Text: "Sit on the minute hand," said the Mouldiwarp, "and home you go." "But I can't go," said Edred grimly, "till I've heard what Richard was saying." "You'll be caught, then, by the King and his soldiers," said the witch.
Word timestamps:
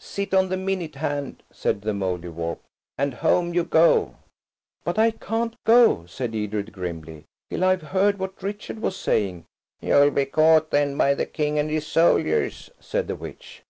"Sit 0.00 0.34
on 0.34 0.48
the 0.48 0.56
minute 0.56 0.96
hand," 0.96 1.44
said 1.52 1.82
the 1.82 1.92
Mouldiwarp, 1.92 2.58
"and 2.98 3.14
home 3.14 3.54
you 3.54 3.62
go." 3.62 4.16
"But 4.82 4.98
I 4.98 5.12
can't 5.12 5.54
go," 5.62 6.04
said 6.06 6.34
Edred 6.34 6.72
grimly, 6.72 7.26
"till 7.48 7.62
I've 7.62 7.82
heard 7.94 8.18
what 8.18 8.42
Richard 8.42 8.80
was 8.82 8.96
saying." 8.96 9.44
"You'll 9.80 10.10
be 10.10 10.24
caught, 10.24 10.72
then, 10.72 10.96
by 10.98 11.14
the 11.14 11.26
King 11.26 11.60
and 11.60 11.70
his 11.70 11.86
soldiers," 11.86 12.70
said 12.80 13.06
the 13.06 13.14
witch. 13.14 13.62